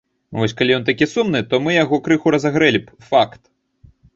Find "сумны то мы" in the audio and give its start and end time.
1.11-1.77